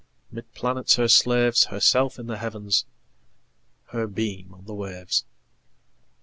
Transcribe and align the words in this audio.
'Mid 0.31 0.51
planets 0.55 0.95
her 0.95 1.07
slaves, 1.07 1.65
Herself 1.65 2.17
in 2.17 2.25
the 2.25 2.37
Heavens, 2.37 2.85
Her 3.89 4.07
beam 4.07 4.51
on 4.51 4.65
the 4.65 4.73
waves. 4.73 5.25